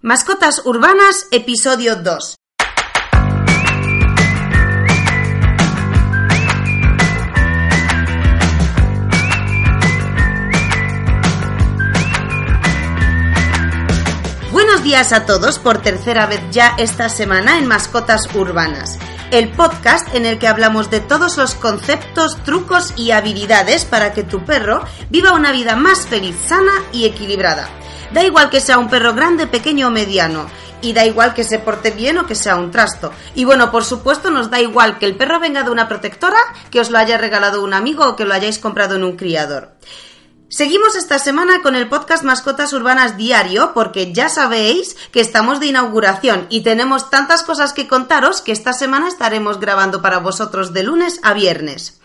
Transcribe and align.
Mascotas 0.00 0.62
Urbanas, 0.64 1.26
episodio 1.32 1.96
2. 1.96 2.36
Buenos 14.52 14.84
días 14.84 15.12
a 15.12 15.26
todos 15.26 15.58
por 15.58 15.78
tercera 15.82 16.26
vez 16.26 16.42
ya 16.52 16.76
esta 16.78 17.08
semana 17.08 17.58
en 17.58 17.66
Mascotas 17.66 18.32
Urbanas, 18.36 19.00
el 19.30 19.50
podcast 19.50 20.14
en 20.14 20.24
el 20.24 20.38
que 20.38 20.48
hablamos 20.48 20.90
de 20.90 21.00
todos 21.00 21.36
los 21.36 21.54
conceptos, 21.54 22.42
trucos 22.44 22.94
y 22.96 23.10
habilidades 23.10 23.84
para 23.84 24.12
que 24.12 24.22
tu 24.22 24.44
perro 24.44 24.84
viva 25.10 25.32
una 25.32 25.52
vida 25.52 25.76
más 25.76 26.06
feliz, 26.06 26.36
sana 26.46 26.72
y 26.92 27.04
equilibrada. 27.04 27.68
Da 28.12 28.24
igual 28.24 28.48
que 28.48 28.60
sea 28.60 28.78
un 28.78 28.88
perro 28.88 29.12
grande, 29.12 29.46
pequeño 29.46 29.88
o 29.88 29.90
mediano. 29.90 30.46
Y 30.80 30.92
da 30.92 31.04
igual 31.04 31.34
que 31.34 31.44
se 31.44 31.58
porte 31.58 31.90
bien 31.90 32.18
o 32.18 32.26
que 32.26 32.36
sea 32.36 32.56
un 32.56 32.70
trasto. 32.70 33.12
Y 33.34 33.44
bueno, 33.44 33.70
por 33.70 33.84
supuesto 33.84 34.30
nos 34.30 34.48
da 34.48 34.60
igual 34.60 34.98
que 34.98 35.06
el 35.06 35.16
perro 35.16 35.40
venga 35.40 35.64
de 35.64 35.70
una 35.70 35.88
protectora, 35.88 36.38
que 36.70 36.80
os 36.80 36.90
lo 36.90 36.98
haya 36.98 37.18
regalado 37.18 37.64
un 37.64 37.74
amigo 37.74 38.06
o 38.06 38.16
que 38.16 38.24
lo 38.24 38.32
hayáis 38.32 38.58
comprado 38.58 38.94
en 38.94 39.04
un 39.04 39.16
criador. 39.16 39.72
Seguimos 40.50 40.96
esta 40.96 41.18
semana 41.18 41.60
con 41.60 41.76
el 41.76 41.90
podcast 41.90 42.24
Mascotas 42.24 42.72
Urbanas 42.72 43.18
Diario 43.18 43.72
porque 43.74 44.14
ya 44.14 44.30
sabéis 44.30 44.96
que 45.12 45.20
estamos 45.20 45.60
de 45.60 45.66
inauguración 45.66 46.46
y 46.48 46.62
tenemos 46.62 47.10
tantas 47.10 47.42
cosas 47.42 47.74
que 47.74 47.86
contaros 47.86 48.40
que 48.40 48.52
esta 48.52 48.72
semana 48.72 49.08
estaremos 49.08 49.60
grabando 49.60 50.00
para 50.00 50.20
vosotros 50.20 50.72
de 50.72 50.84
lunes 50.84 51.20
a 51.22 51.34
viernes. 51.34 52.00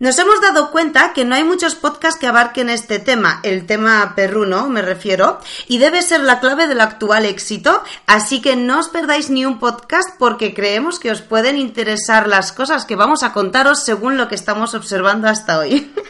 Nos 0.00 0.18
hemos 0.18 0.40
dado 0.40 0.72
cuenta 0.72 1.12
que 1.12 1.24
no 1.24 1.36
hay 1.36 1.44
muchos 1.44 1.76
podcasts 1.76 2.18
que 2.18 2.26
abarquen 2.26 2.68
este 2.68 2.98
tema, 2.98 3.38
el 3.44 3.64
tema 3.64 4.14
perruno 4.16 4.68
me 4.68 4.82
refiero, 4.82 5.38
y 5.68 5.78
debe 5.78 6.02
ser 6.02 6.22
la 6.22 6.40
clave 6.40 6.66
del 6.66 6.80
actual 6.80 7.24
éxito, 7.24 7.84
así 8.08 8.42
que 8.42 8.56
no 8.56 8.80
os 8.80 8.88
perdáis 8.88 9.30
ni 9.30 9.46
un 9.46 9.60
podcast 9.60 10.18
porque 10.18 10.52
creemos 10.52 10.98
que 10.98 11.12
os 11.12 11.22
pueden 11.22 11.56
interesar 11.56 12.26
las 12.26 12.50
cosas 12.50 12.86
que 12.86 12.96
vamos 12.96 13.22
a 13.22 13.32
contaros 13.32 13.84
según 13.84 14.16
lo 14.16 14.26
que 14.26 14.34
estamos 14.34 14.74
observando 14.74 15.28
hasta 15.28 15.60
hoy. 15.60 15.94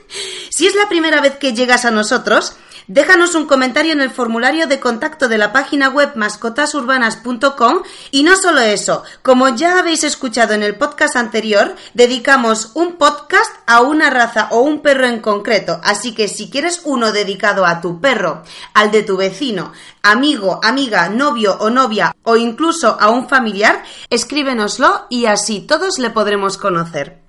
si 0.55 0.67
es 0.67 0.75
la 0.75 0.89
primera 0.89 1.23
vez 1.23 1.37
que 1.37 1.55
llegas 1.55 1.87
a 1.87 1.91
nosotros, 1.91 2.57
Déjanos 2.89 3.35
un 3.35 3.47
comentario 3.47 3.93
en 3.93 4.01
el 4.01 4.11
formulario 4.11 4.67
de 4.67 4.81
contacto 4.81 5.29
de 5.29 5.39
la 5.39 5.53
página 5.53 5.89
web 5.89 6.13
mascotasurbanas.com 6.17 7.83
y 8.11 8.25
no 8.25 8.37
solo 8.37 8.61
eso, 8.61 9.05
como 9.23 9.49
ya 9.51 9.79
habéis 9.79 10.03
escuchado 10.03 10.55
en 10.55 10.63
el 10.63 10.75
podcast 10.75 11.17
anterior, 11.17 11.77
dedicamos 11.95 12.73
un 12.75 12.97
podcast 12.97 13.51
a 13.67 13.83
una 13.83 14.11
raza 14.11 14.49
o 14.51 14.63
un 14.63 14.83
perro 14.83 15.07
en 15.07 15.21
concreto, 15.21 15.81
así 15.85 16.13
que 16.13 16.27
si 16.27 16.51
quieres 16.51 16.83
uno 16.85 17.13
dedicado 17.13 17.65
a 17.65 17.81
tu 17.81 18.01
perro, 18.01 18.43
al 18.75 18.91
de 18.91 19.05
tu 19.05 19.17
vecino, 19.17 19.73
amigo, 20.03 20.59
amiga, 20.63 21.09
novio 21.09 21.57
o 21.61 21.71
novia 21.71 22.17
o 22.25 22.37
incluso 22.37 22.99
a 23.01 23.11
un 23.11 23.29
familiar, 23.29 23.85
escríbenoslo 24.11 25.07
y 25.09 25.27
así 25.27 25.61
todos 25.61 25.99
le 25.99 26.11
podremos 26.11 26.59
conocer. 26.59 27.22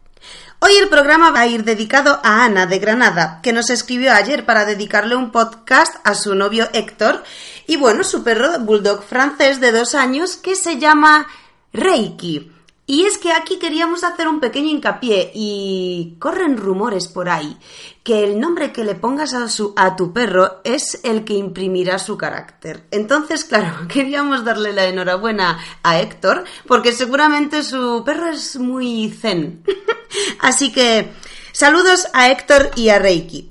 Hoy 0.66 0.78
el 0.78 0.88
programa 0.88 1.32
va 1.32 1.42
a 1.42 1.48
ir 1.48 1.66
dedicado 1.66 2.22
a 2.24 2.46
Ana 2.46 2.66
de 2.68 2.80
Granada, 2.80 3.42
que 3.44 3.52
nos 3.52 3.70
escribió 3.70 4.14
ayer 4.14 4.46
para 4.46 4.64
dedicarle 4.64 5.14
un 5.14 5.30
podcast 5.30 5.94
a 6.06 6.16
su 6.16 6.36
novio 6.36 6.70
Héctor 6.72 7.22
y 7.68 7.76
bueno, 7.76 8.06
su 8.06 8.24
perro 8.24 8.58
bulldog 8.60 9.04
francés 9.04 9.60
de 9.60 9.74
dos 9.74 9.94
años 9.94 10.38
que 10.38 10.56
se 10.56 10.80
llama 10.80 11.28
Reiki. 11.74 12.50
Y 12.86 13.06
es 13.06 13.18
que 13.18 13.32
aquí 13.32 13.60
queríamos 13.60 14.04
hacer 14.04 14.28
un 14.28 14.42
pequeño 14.42 14.68
hincapié 14.68 15.32
y 15.34 16.18
corren 16.20 16.58
rumores 16.58 17.08
por 17.08 17.30
ahí 17.30 17.58
que 18.04 18.26
el 18.26 18.42
nombre 18.42 18.74
que 18.74 18.84
le 18.84 18.96
pongas 18.96 19.34
a, 19.34 19.48
su, 19.48 19.74
a 19.78 19.96
tu 19.96 20.12
perro 20.12 20.60
es 20.66 21.00
el 21.04 21.24
que 21.24 21.34
imprimirá 21.34 21.98
su 21.98 22.18
carácter. 22.18 22.84
Entonces, 22.92 23.46
claro, 23.46 23.88
queríamos 23.88 24.44
darle 24.44 24.74
la 24.74 24.86
enhorabuena 24.86 25.60
a 25.82 26.02
Héctor 26.02 26.44
porque 26.68 26.92
seguramente 26.92 27.64
su 27.64 28.04
perro 28.06 28.28
es 28.28 28.58
muy 28.58 29.10
zen. 29.10 29.64
Así 30.40 30.74
que 30.74 31.14
saludos 31.54 32.10
a 32.14 32.30
Héctor 32.32 32.72
y 32.76 32.90
a 32.90 33.00
Reiki. 33.00 33.50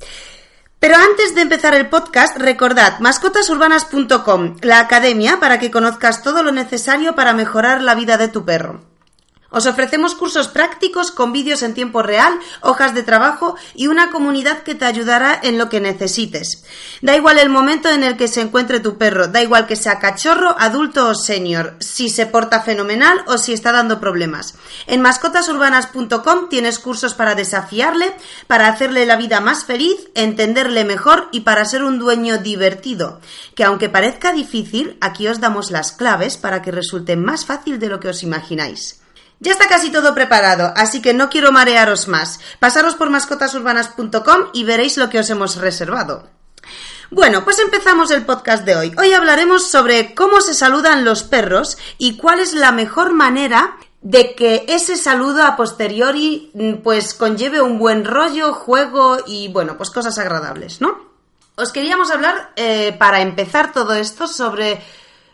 Pero 0.79 0.97
antes 0.97 1.35
de 1.35 1.41
empezar 1.41 1.75
el 1.75 1.89
podcast, 1.89 2.37
recordad 2.37 2.99
mascotasurbanas.com, 2.99 4.57
la 4.61 4.81
academia 4.81 5.41
para 5.41 5.59
que 5.59 5.71
conozcas 5.71 6.23
todo 6.23 6.43
lo 6.43 6.53
necesario 6.53 7.15
para 7.15 7.33
mejorar 7.33 7.81
la 7.81 7.95
vida 7.95 8.19
de 8.19 8.29
tu 8.29 8.45
perro. 8.45 8.92
Os 9.53 9.67
ofrecemos 9.67 10.15
cursos 10.15 10.49
prácticos 10.49 11.11
con 11.11 11.31
vídeos 11.31 11.63
en 11.63 11.75
tiempo 11.75 12.03
real, 12.03 12.33
hojas 12.63 12.95
de 12.95 13.03
trabajo 13.03 13.55
y 13.75 13.87
una 13.87 14.11
comunidad 14.11 14.63
que 14.63 14.75
te 14.75 14.87
ayudará 14.87 15.39
en 15.43 15.59
lo 15.59 15.69
que 15.69 15.81
necesites. 15.81 16.65
Da 17.03 17.15
igual 17.17 17.39
el 17.39 17.51
momento 17.51 17.91
en 17.91 18.03
el 18.03 18.17
que 18.17 18.29
se 18.29 18.41
encuentre 18.41 18.81
tu 18.81 18.97
perro, 18.97 19.29
da 19.29 19.43
igual 19.43 19.67
que 19.67 19.77
sea 19.77 19.99
cachorro, 19.99 20.57
adulto 20.59 21.07
o 21.07 21.15
senior, 21.15 21.77
si 21.81 22.09
se 22.09 22.25
porta 22.25 22.63
fenomenal 22.63 23.23
o 23.27 23.37
si 23.37 23.53
está 23.53 23.73
dando 23.73 24.01
problemas. 24.01 24.55
En 24.87 25.03
mascotasurbanas.com 25.03 26.49
tienes 26.49 26.79
cursos 26.79 27.13
para 27.13 27.35
desafiarle, 27.35 28.15
para 28.47 28.69
hacerle 28.69 29.05
la 29.05 29.17
vida 29.17 29.41
más 29.41 29.65
feliz, 29.67 30.09
entenderle 30.15 30.85
mejor 30.85 31.29
y 31.31 31.41
para 31.41 31.67
ser 31.67 31.85
un 31.85 31.99
dueño 31.99 32.39
divertido. 32.39 33.21
Que 33.55 33.65
aunque 33.65 33.91
parezca 33.91 34.33
difícil, 34.33 34.97
aquí 35.03 35.29
os 35.29 35.41
damos 35.41 35.71
las 35.71 35.93
claves 35.93 36.39
para 36.39 36.63
que 36.63 36.71
resulte 36.71 37.17
más 37.17 37.45
fácil 37.45 37.79
de 37.79 37.89
lo 37.91 38.01
que 38.01 38.09
os 38.09 38.23
imagináis. 38.23 39.02
Ya 39.43 39.51
está 39.51 39.67
casi 39.67 39.91
todo 39.91 40.15
preparado, 40.15 40.73
así 40.77 41.03
que 41.03 41.15
no 41.15 41.29
quiero 41.29 41.51
marearos 41.51 42.07
más. 42.07 42.39
Pasaros 42.61 42.95
por 42.95 43.11
mascotasurbanas.com 43.11 44.51
y 44.53 44.63
veréis 44.63 44.97
lo 44.97 45.11
que 45.11 45.19
os 45.19 45.29
hemos 45.31 45.57
reservado. 45.57 46.31
Bueno, 47.11 47.43
pues 47.43 47.59
empezamos 47.59 48.13
el 48.13 48.25
podcast 48.25 48.65
de 48.65 48.77
hoy. 48.77 48.95
Hoy 48.97 49.13
hablaremos 49.13 49.69
sobre 49.69 50.15
cómo 50.15 50.41
se 50.43 50.55
saludan 50.55 51.05
los 51.05 51.25
perros 51.25 51.77
y 51.99 52.19
cuál 52.19 52.39
es 52.39 52.55
la 52.55 52.71
mejor 52.71 53.15
manera 53.15 53.79
de 54.01 54.37
que 54.37 54.65
ese 54.69 54.97
saludo 54.97 55.43
a 55.43 55.57
posteriori 55.57 56.53
pues 56.85 57.13
conlleve 57.13 57.61
un 57.61 57.81
buen 57.81 58.05
rollo, 58.05 58.53
juego 58.53 59.19
y 59.27 59.49
bueno, 59.49 59.77
pues 59.77 59.91
cosas 59.91 60.19
agradables, 60.19 60.81
¿no? 60.81 61.01
Os 61.57 61.73
queríamos 61.73 62.13
hablar 62.13 62.53
eh, 62.55 62.95
para 62.97 63.23
empezar 63.23 63.73
todo 63.73 63.95
esto 63.95 64.29
sobre 64.29 64.81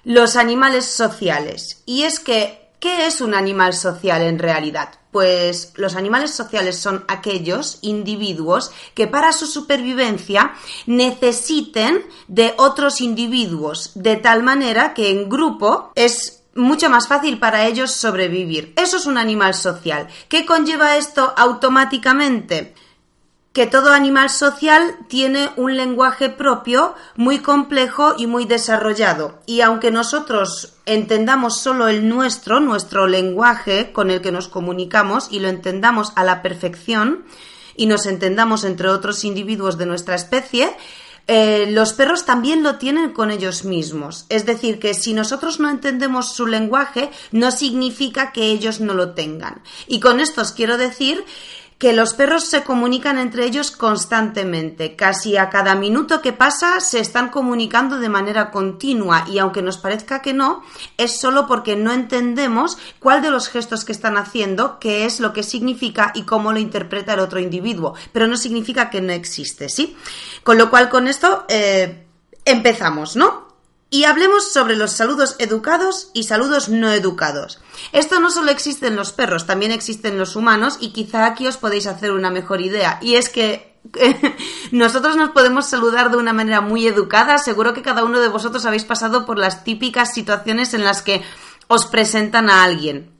los 0.04 0.36
animales 0.36 0.86
sociales. 0.86 1.82
Y 1.84 2.04
es 2.04 2.20
que 2.20 2.68
¿Qué 2.81 3.06
es 3.06 3.21
un 3.21 3.34
animal 3.34 3.75
social 3.75 4.22
en 4.22 4.39
realidad? 4.39 4.91
Pues 5.11 5.72
los 5.75 5.97
animales 5.97 6.31
sociales 6.31 6.78
son 6.78 7.05
aquellos 7.09 7.78
individuos 7.83 8.71
que 8.94 9.09
para 9.09 9.33
su 9.33 9.47
supervivencia 9.47 10.53
necesiten 10.87 12.06
de 12.28 12.55
otros 12.56 13.00
individuos, 13.00 13.91
de 13.97 14.17
tal 14.17 14.44
manera 14.44 14.94
que 14.94 15.11
en 15.11 15.28
grupo 15.28 15.91
es 15.97 16.44
mucho 16.55 16.88
más 16.88 17.09
fácil 17.09 17.41
para 17.41 17.67
ellos 17.67 17.91
sobrevivir. 17.91 18.75
Eso 18.77 18.99
es 18.99 19.06
un 19.06 19.19
animal 19.19 19.55
social. 19.55 20.06
¿Qué 20.28 20.47
conlleva 20.47 20.97
esto 20.97 21.34
automáticamente? 21.37 22.75
Que 23.58 23.66
todo 23.66 23.91
animal 23.91 24.30
social 24.30 24.98
tiene 25.08 25.50
un 25.56 25.76
lenguaje 25.76 26.28
propio 26.28 26.94
muy 27.16 27.41
complejo 27.41 28.14
y 28.16 28.28
muy 28.28 28.44
desarrollado. 28.44 29.41
Y 29.46 29.62
aunque 29.62 29.91
nosotros 29.91 30.74
entendamos 30.86 31.58
solo 31.58 31.88
el 31.88 32.08
nuestro, 32.08 32.60
nuestro 32.60 33.08
lenguaje 33.08 33.91
con 33.91 34.12
el 34.12 34.20
que 34.20 34.30
nos 34.30 34.46
comunicamos 34.46 35.26
y 35.32 35.41
lo 35.41 35.48
entendamos 35.48 36.12
a 36.14 36.22
la 36.22 36.41
perfección 36.41 37.24
y 37.74 37.86
nos 37.86 38.06
entendamos 38.06 38.62
entre 38.62 38.91
otros 38.91 39.24
individuos 39.24 39.76
de 39.76 39.86
nuestra 39.86 40.14
especie, 40.14 40.70
eh, 41.26 41.66
los 41.69 41.94
perros 41.94 42.25
también 42.25 42.62
lo 42.62 42.76
tienen 42.76 43.12
con 43.12 43.32
ellos 43.32 43.64
mismos. 43.64 44.25
Es 44.28 44.46
decir, 44.46 44.78
que 44.78 44.94
si 44.94 45.14
nosotros 45.14 45.58
no 45.58 45.69
entendemos 45.69 46.32
su 46.32 46.46
lenguaje, 46.46 47.10
no 47.32 47.50
significa 47.50 48.30
que 48.30 48.52
ellos 48.52 48.78
no 48.78 48.94
lo 48.94 49.14
tengan. 49.14 49.62
Y 49.88 49.98
con 49.98 50.20
esto 50.20 50.42
os 50.42 50.52
quiero 50.52 50.78
decir 50.78 51.25
que 51.78 51.93
los 51.93 52.12
perros 52.12 52.44
se 52.44 52.65
comunican 52.65 53.19
entre 53.19 53.44
ellos 53.44 53.71
constantemente. 53.71 54.97
Casi 54.97 55.37
a 55.37 55.49
cada 55.49 55.77
minuto 55.77 56.21
que 56.21 56.33
pasa 56.33 56.81
se 56.81 56.99
están 56.99 57.28
comunicando 57.28 57.99
de 57.99 58.09
manera 58.09 58.50
continua 58.50 59.25
y 59.28 59.39
aunque 59.39 59.62
nos 59.62 59.78
parezca 59.78 60.21
que 60.21 60.33
no, 60.33 60.65
es 60.97 61.20
solo 61.20 61.47
porque 61.47 61.76
no 61.76 61.93
entendemos 61.93 62.79
cuál 62.99 63.23
de 63.23 63.31
los 63.31 63.49
gestos 63.49 63.85
que 63.85 63.93
están 63.93 64.17
haciendo, 64.17 64.81
qué 64.81 65.05
es 65.05 65.20
lo 65.20 65.32
que 65.32 65.44
significa 65.44 66.11
y 66.14 66.25
cómo 66.25 66.52
lo 66.52 66.58
interpreta 66.58 67.14
el 67.14 67.20
otro 67.20 67.38
individuo. 67.38 67.94
Pero 68.12 68.26
no 68.26 68.37
significa 68.37 68.91
que 68.91 69.00
no 69.00 69.12
existe, 69.12 69.69
¿sí? 69.69 69.97
Con 70.43 70.58
lo 70.58 70.70
cual 70.70 70.88
con 70.88 71.06
esto 71.06 71.44
eh, 71.49 72.06
empezamos, 72.44 73.14
¿no? 73.14 73.48
Y 73.90 74.05
hablemos 74.05 74.52
sobre 74.52 74.76
los 74.76 74.93
saludos 74.93 75.37
educados 75.38 76.11
y 76.12 76.25
saludos 76.25 76.69
no 76.69 76.93
educados. 76.93 77.58
Esto 77.93 78.20
no 78.20 78.31
solo 78.31 78.50
existe 78.50 78.87
en 78.87 78.96
los 78.96 79.12
perros, 79.12 79.46
también 79.46 79.73
existe 79.73 80.08
en 80.08 80.19
los 80.19 80.37
humanos 80.37 80.76
y 80.81 80.93
quizá 80.93 81.25
aquí 81.25 81.46
os 81.46 81.56
podéis 81.56 81.87
hacer 81.87 82.12
una 82.12 82.31
mejor 82.31 82.61
idea. 82.61 82.99
Y 83.00 83.14
es 83.14 83.31
que 83.31 83.79
nosotros 84.73 85.17
nos 85.17 85.31
podemos 85.31 85.67
saludar 85.67 86.11
de 86.11 86.19
una 86.19 86.35
manera 86.35 86.61
muy 86.61 86.87
educada. 86.87 87.38
Seguro 87.38 87.73
que 87.73 87.82
cada 87.82 88.05
uno 88.05 88.20
de 88.20 88.29
vosotros 88.29 88.67
habéis 88.67 88.85
pasado 88.85 89.25
por 89.25 89.38
las 89.38 89.64
típicas 89.64 90.12
situaciones 90.12 90.75
en 90.75 90.85
las 90.85 91.00
que 91.00 91.23
os 91.67 91.87
presentan 91.87 92.50
a 92.50 92.64
alguien. 92.64 93.11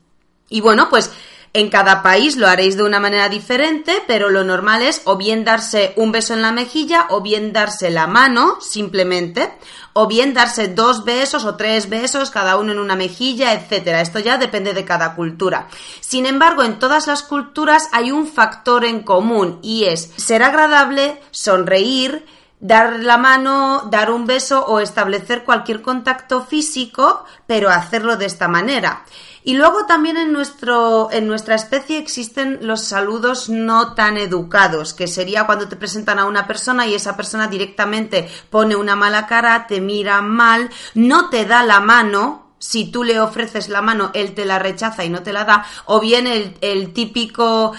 Y 0.51 0.61
bueno, 0.61 0.89
pues 0.91 1.11
En 1.55 1.71
cada 1.71 2.03
país 2.03 2.37
lo 2.37 2.47
haréis 2.47 2.77
de 2.77 2.83
una 2.83 3.01
manera 3.01 3.29
diferente, 3.29 4.03
pero 4.07 4.29
lo 4.29 4.45
normal 4.45 4.83
es 4.83 5.01
o 5.05 5.17
bien 5.17 5.45
darse 5.45 5.95
un 5.97 6.13
beso 6.13 6.35
en 6.35 6.43
la 6.43 6.53
mejilla 6.53 7.07
o 7.09 7.23
bien 7.23 7.53
darse 7.53 7.91
la 7.91 8.07
mano 8.07 8.61
simplemente 8.61 9.51
o 9.95 10.07
bien 10.07 10.35
darse 10.35 10.69
dos 10.69 11.05
besos 11.05 11.45
o 11.45 11.57
tres 11.57 11.89
besos, 11.89 12.31
cada 12.31 12.57
uno 12.57 12.71
en 12.71 12.79
una 12.79 12.95
mejilla, 12.95 13.55
etcétera. 13.55 14.01
Esto 14.01 14.21
ya 14.21 14.39
depende 14.39 14.73
de 14.73 14.85
cada 14.85 15.17
cultura. 15.17 15.67
Sin 16.01 16.27
embargo, 16.27 16.63
en 16.63 16.79
todas 16.79 17.09
las 17.09 17.25
culturas 17.25 17.89
hay 17.91 18.13
un 18.13 18.29
factor 18.29 18.85
en 18.85 19.03
común 19.03 19.59
y 19.61 19.87
es 19.87 20.13
ser 20.17 20.45
agradable, 20.45 21.21
sonreír, 21.33 22.25
dar 22.61 23.01
la 23.01 23.17
mano, 23.17 23.89
dar 23.91 24.11
un 24.11 24.27
beso 24.27 24.65
o 24.67 24.81
establecer 24.81 25.45
cualquier 25.45 25.83
contacto 25.83 26.45
físico, 26.45 27.25
pero 27.47 27.71
hacerlo 27.71 28.17
de 28.17 28.27
esta 28.27 28.47
manera. 28.49 29.05
Y 29.49 29.55
luego 29.55 29.87
también 29.87 30.19
en, 30.19 30.31
nuestro, 30.31 31.09
en 31.11 31.27
nuestra 31.27 31.55
especie 31.55 31.97
existen 31.97 32.59
los 32.61 32.83
saludos 32.83 33.49
no 33.49 33.95
tan 33.95 34.19
educados, 34.19 34.93
que 34.93 35.07
sería 35.07 35.47
cuando 35.47 35.69
te 35.69 35.77
presentan 35.77 36.19
a 36.19 36.27
una 36.27 36.47
persona 36.47 36.87
y 36.87 36.95
esa 36.95 37.17
persona 37.17 37.49
directamente 37.49 38.29
pone 38.51 38.77
una 38.77 38.95
mala 38.95 39.27
cara, 39.27 39.67
te 39.67 39.81
mira 39.81 40.21
mal, 40.21 40.69
no 40.93 41.31
te 41.31 41.47
da 41.47 41.63
la 41.63 41.81
mano, 41.81 42.53
si 42.59 42.91
tú 42.93 43.05
le 43.05 43.21
ofreces 43.21 43.71
la 43.71 43.81
mano, 43.81 44.11
él 44.13 44.35
te 44.35 44.45
la 44.45 44.59
rechaza 44.59 45.07
y 45.07 45.09
no 45.09 45.23
te 45.23 45.33
la 45.33 45.47
da, 45.47 45.65
o 45.87 45.99
bien 45.99 46.27
el, 46.27 46.55
el 46.61 46.93
típico 46.93 47.73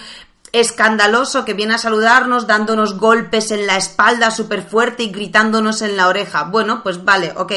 escandaloso 0.52 1.46
que 1.46 1.54
viene 1.54 1.76
a 1.76 1.78
saludarnos 1.78 2.48
dándonos 2.48 2.98
golpes 2.98 3.52
en 3.52 3.68
la 3.68 3.78
espalda 3.78 4.32
súper 4.32 4.64
fuerte 4.64 5.04
y 5.04 5.12
gritándonos 5.12 5.84
en 5.84 5.96
la 5.96 6.08
oreja. 6.08 6.46
Bueno, 6.46 6.82
pues 6.82 7.06
vale, 7.06 7.32
ok. 7.38 7.54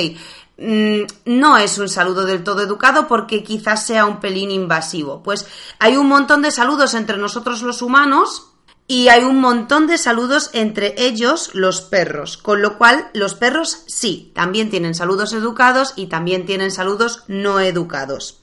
Mm, 0.65 1.07
no 1.25 1.57
es 1.59 1.79
un 1.79 1.89
saludo 1.89 2.25
del 2.25 2.45
todo 2.45 2.63
educado 2.63 3.09
porque 3.09 3.43
quizás 3.43 3.85
sea 3.85 4.07
un 4.07 4.21
pelín 4.21 4.53
invasivo. 4.53 5.21
Pues 5.23 5.47
hay 5.81 5.97
un 5.97 6.07
montón 6.07 6.41
de 6.41 6.53
saludos 6.53 6.95
entre 6.95 7.17
nosotros 7.17 7.63
los 7.63 7.83
humanos 7.83 8.53
y 8.87 9.09
hay 9.09 9.25
un 9.25 9.41
montón 9.41 9.89
de 9.89 9.99
saludos 9.99 10.51
entre 10.53 10.95
ellos 10.99 11.51
los 11.55 11.81
perros, 11.81 12.37
con 12.37 12.63
lo 12.63 12.79
cual 12.79 13.11
los 13.13 13.35
perros 13.35 13.83
sí, 13.87 14.31
también 14.37 14.71
tienen 14.71 14.95
saludos 14.95 15.33
educados 15.33 15.95
y 15.97 16.07
también 16.07 16.47
tienen 16.47 16.71
saludos 16.71 17.25
no 17.27 17.59
educados. 17.59 18.42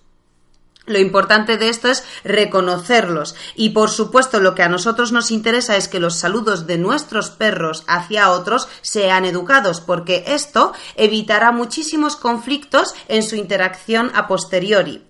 Lo 0.90 0.98
importante 0.98 1.58
de 1.58 1.70
esto 1.70 1.88
es 1.88 2.04
reconocerlos 2.24 3.36
y 3.56 3.70
por 3.70 3.92
supuesto 3.92 4.40
lo 4.40 4.56
que 4.56 4.64
a 4.64 4.70
nosotros 4.70 5.12
nos 5.12 5.30
interesa 5.30 5.78
es 5.78 5.88
que 5.88 6.00
los 6.00 6.16
saludos 6.16 6.66
de 6.66 6.80
nuestros 6.80 7.30
perros 7.30 7.84
hacia 7.86 8.32
otros 8.32 8.68
sean 8.82 9.24
educados 9.24 9.82
porque 9.82 10.24
esto 10.26 10.74
evitará 10.96 11.52
muchísimos 11.52 12.16
conflictos 12.16 12.96
en 13.08 13.22
su 13.22 13.36
interacción 13.36 14.12
a 14.16 14.28
posteriori. 14.28 15.06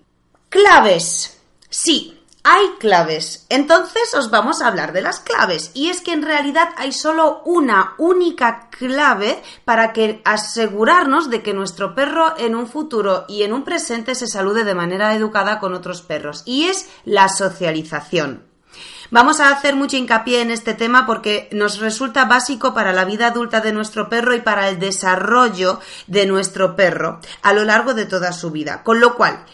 Claves. 0.50 1.38
Sí, 1.70 2.19
hay 2.42 2.66
claves. 2.78 3.46
Entonces 3.48 4.14
os 4.14 4.30
vamos 4.30 4.62
a 4.62 4.68
hablar 4.68 4.92
de 4.92 5.02
las 5.02 5.20
claves. 5.20 5.70
Y 5.74 5.90
es 5.90 6.00
que 6.00 6.12
en 6.12 6.22
realidad 6.22 6.70
hay 6.76 6.92
solo 6.92 7.42
una 7.44 7.94
única 7.98 8.68
clave 8.70 9.42
para 9.64 9.92
que 9.92 10.22
asegurarnos 10.24 11.30
de 11.30 11.42
que 11.42 11.54
nuestro 11.54 11.94
perro 11.94 12.34
en 12.38 12.54
un 12.54 12.66
futuro 12.66 13.24
y 13.28 13.42
en 13.42 13.52
un 13.52 13.64
presente 13.64 14.14
se 14.14 14.26
salude 14.26 14.64
de 14.64 14.74
manera 14.74 15.14
educada 15.14 15.58
con 15.58 15.74
otros 15.74 16.02
perros. 16.02 16.42
Y 16.46 16.64
es 16.64 16.88
la 17.04 17.28
socialización. 17.28 18.48
Vamos 19.10 19.40
a 19.40 19.50
hacer 19.50 19.74
mucho 19.74 19.96
hincapié 19.96 20.40
en 20.40 20.52
este 20.52 20.72
tema 20.72 21.04
porque 21.04 21.48
nos 21.50 21.80
resulta 21.80 22.26
básico 22.26 22.72
para 22.72 22.92
la 22.92 23.04
vida 23.04 23.26
adulta 23.26 23.60
de 23.60 23.72
nuestro 23.72 24.08
perro 24.08 24.34
y 24.34 24.40
para 24.40 24.68
el 24.68 24.78
desarrollo 24.78 25.80
de 26.06 26.26
nuestro 26.26 26.76
perro 26.76 27.20
a 27.42 27.52
lo 27.52 27.64
largo 27.64 27.92
de 27.92 28.06
toda 28.06 28.32
su 28.32 28.52
vida. 28.52 28.84
Con 28.84 29.00
lo 29.00 29.16
cual, 29.16 29.44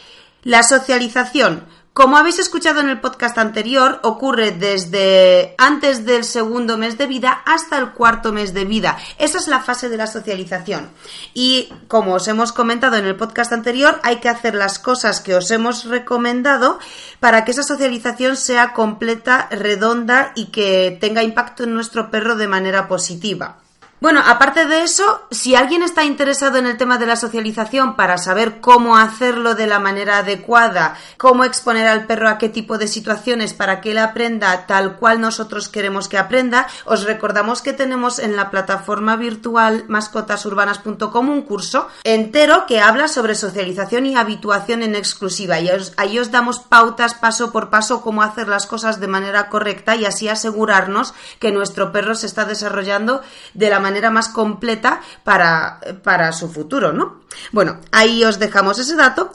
la 0.42 0.62
socialización 0.62 1.66
como 1.96 2.18
habéis 2.18 2.38
escuchado 2.38 2.80
en 2.80 2.90
el 2.90 3.00
podcast 3.00 3.38
anterior, 3.38 4.00
ocurre 4.02 4.50
desde 4.50 5.54
antes 5.56 6.04
del 6.04 6.24
segundo 6.24 6.76
mes 6.76 6.98
de 6.98 7.06
vida 7.06 7.40
hasta 7.46 7.78
el 7.78 7.92
cuarto 7.92 8.34
mes 8.34 8.52
de 8.52 8.66
vida. 8.66 8.98
Esa 9.16 9.38
es 9.38 9.48
la 9.48 9.60
fase 9.60 9.88
de 9.88 9.96
la 9.96 10.06
socialización. 10.06 10.90
Y 11.32 11.72
como 11.88 12.12
os 12.12 12.28
hemos 12.28 12.52
comentado 12.52 12.96
en 12.96 13.06
el 13.06 13.16
podcast 13.16 13.50
anterior, 13.54 13.98
hay 14.02 14.16
que 14.16 14.28
hacer 14.28 14.54
las 14.54 14.78
cosas 14.78 15.22
que 15.22 15.34
os 15.34 15.50
hemos 15.50 15.86
recomendado 15.86 16.78
para 17.18 17.46
que 17.46 17.52
esa 17.52 17.62
socialización 17.62 18.36
sea 18.36 18.74
completa, 18.74 19.48
redonda 19.50 20.32
y 20.34 20.48
que 20.48 20.98
tenga 21.00 21.22
impacto 21.22 21.64
en 21.64 21.72
nuestro 21.72 22.10
perro 22.10 22.36
de 22.36 22.46
manera 22.46 22.88
positiva. 22.88 23.56
Bueno, 23.98 24.20
aparte 24.22 24.66
de 24.66 24.82
eso, 24.82 25.22
si 25.30 25.54
alguien 25.54 25.82
está 25.82 26.04
interesado 26.04 26.58
en 26.58 26.66
el 26.66 26.76
tema 26.76 26.98
de 26.98 27.06
la 27.06 27.16
socialización 27.16 27.96
para 27.96 28.18
saber 28.18 28.60
cómo 28.60 28.98
hacerlo 28.98 29.54
de 29.54 29.66
la 29.66 29.78
manera 29.78 30.18
adecuada, 30.18 30.98
cómo 31.16 31.44
exponer 31.44 31.86
al 31.86 32.04
perro 32.04 32.28
a 32.28 32.36
qué 32.36 32.50
tipo 32.50 32.76
de 32.76 32.88
situaciones 32.88 33.54
para 33.54 33.80
que 33.80 33.92
él 33.92 33.98
aprenda 33.98 34.66
tal 34.66 34.96
cual 34.96 35.22
nosotros 35.22 35.70
queremos 35.70 36.08
que 36.08 36.18
aprenda, 36.18 36.66
os 36.84 37.04
recordamos 37.04 37.62
que 37.62 37.72
tenemos 37.72 38.18
en 38.18 38.36
la 38.36 38.50
plataforma 38.50 39.16
virtual 39.16 39.86
mascotasurbanas.com 39.88 41.30
un 41.30 41.40
curso 41.40 41.88
entero 42.04 42.66
que 42.66 42.80
habla 42.80 43.08
sobre 43.08 43.34
socialización 43.34 44.04
y 44.04 44.14
habituación 44.14 44.82
en 44.82 44.94
exclusiva. 44.94 45.58
Y 45.58 45.70
ahí 45.96 46.18
os 46.18 46.30
damos 46.30 46.58
pautas 46.58 47.14
paso 47.14 47.50
por 47.50 47.70
paso 47.70 48.02
cómo 48.02 48.22
hacer 48.22 48.46
las 48.46 48.66
cosas 48.66 49.00
de 49.00 49.08
manera 49.08 49.48
correcta 49.48 49.96
y 49.96 50.04
así 50.04 50.28
asegurarnos 50.28 51.14
que 51.38 51.50
nuestro 51.50 51.92
perro 51.92 52.14
se 52.14 52.26
está 52.26 52.44
desarrollando 52.44 53.22
de 53.54 53.70
la 53.70 53.80
manera 53.80 53.85
más 54.10 54.28
completa 54.28 55.00
para, 55.24 55.80
para 56.02 56.32
su 56.32 56.48
futuro, 56.48 56.92
¿no? 56.92 57.20
Bueno, 57.52 57.80
ahí 57.92 58.24
os 58.24 58.38
dejamos 58.38 58.78
ese 58.78 58.96
dato. 58.96 59.32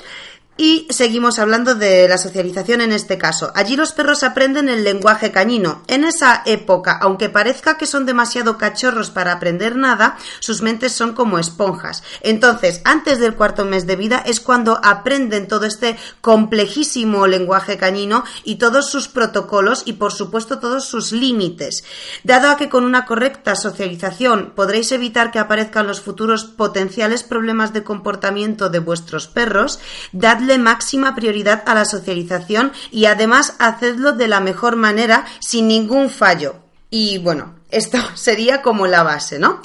Y 0.63 0.85
seguimos 0.91 1.39
hablando 1.39 1.73
de 1.73 2.07
la 2.07 2.19
socialización 2.19 2.81
en 2.81 2.91
este 2.91 3.17
caso. 3.17 3.51
Allí 3.55 3.75
los 3.75 3.93
perros 3.93 4.21
aprenden 4.21 4.69
el 4.69 4.83
lenguaje 4.83 5.31
cañino. 5.31 5.81
En 5.87 6.03
esa 6.03 6.43
época, 6.45 6.99
aunque 7.01 7.29
parezca 7.29 7.79
que 7.79 7.87
son 7.87 8.05
demasiado 8.05 8.59
cachorros 8.59 9.09
para 9.09 9.31
aprender 9.31 9.75
nada, 9.75 10.17
sus 10.39 10.61
mentes 10.61 10.91
son 10.91 11.13
como 11.13 11.39
esponjas. 11.39 12.03
Entonces, 12.21 12.81
antes 12.85 13.19
del 13.19 13.33
cuarto 13.33 13.65
mes 13.65 13.87
de 13.87 13.95
vida 13.95 14.21
es 14.23 14.39
cuando 14.39 14.79
aprenden 14.83 15.47
todo 15.47 15.65
este 15.65 15.97
complejísimo 16.21 17.25
lenguaje 17.25 17.79
cañino 17.79 18.23
y 18.43 18.57
todos 18.57 18.87
sus 18.87 19.07
protocolos 19.07 19.81
y 19.85 19.93
por 19.93 20.13
supuesto 20.13 20.59
todos 20.59 20.85
sus 20.85 21.11
límites. 21.11 21.83
Dado 22.23 22.51
a 22.51 22.57
que 22.57 22.69
con 22.69 22.85
una 22.85 23.05
correcta 23.05 23.55
socialización 23.55 24.53
podréis 24.55 24.91
evitar 24.91 25.31
que 25.31 25.39
aparezcan 25.39 25.87
los 25.87 26.01
futuros 26.01 26.43
potenciales 26.43 27.23
problemas 27.23 27.73
de 27.73 27.83
comportamiento 27.83 28.69
de 28.69 28.77
vuestros 28.77 29.25
perros, 29.25 29.79
dadle 30.11 30.50
máxima 30.57 31.15
prioridad 31.15 31.63
a 31.65 31.75
la 31.75 31.85
socialización 31.85 32.71
y 32.91 33.05
además 33.05 33.55
hacedlo 33.59 34.13
de 34.13 34.27
la 34.27 34.39
mejor 34.39 34.75
manera 34.75 35.25
sin 35.39 35.67
ningún 35.67 36.09
fallo. 36.09 36.55
Y 36.89 37.17
bueno, 37.19 37.55
esto 37.69 37.97
sería 38.15 38.61
como 38.61 38.87
la 38.87 39.03
base, 39.03 39.39
¿no? 39.39 39.61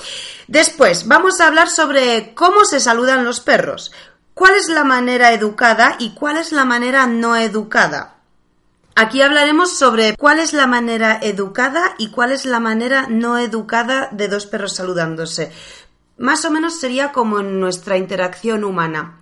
Después, 0.46 1.08
vamos 1.08 1.40
a 1.40 1.48
hablar 1.48 1.68
sobre 1.68 2.34
cómo 2.34 2.64
se 2.64 2.80
saludan 2.80 3.24
los 3.24 3.40
perros. 3.40 3.92
¿Cuál 4.34 4.54
es 4.54 4.68
la 4.68 4.84
manera 4.84 5.32
educada 5.32 5.96
y 5.98 6.10
cuál 6.10 6.36
es 6.36 6.52
la 6.52 6.64
manera 6.64 7.06
no 7.06 7.36
educada? 7.36 8.16
Aquí 8.94 9.20
hablaremos 9.20 9.76
sobre 9.76 10.16
cuál 10.16 10.38
es 10.38 10.54
la 10.54 10.66
manera 10.66 11.18
educada 11.20 11.94
y 11.98 12.10
cuál 12.10 12.32
es 12.32 12.46
la 12.46 12.60
manera 12.60 13.06
no 13.10 13.38
educada 13.38 14.08
de 14.10 14.28
dos 14.28 14.46
perros 14.46 14.74
saludándose. 14.74 15.52
Más 16.16 16.46
o 16.46 16.50
menos 16.50 16.80
sería 16.80 17.12
como 17.12 17.40
en 17.40 17.60
nuestra 17.60 17.98
interacción 17.98 18.64
humana. 18.64 19.20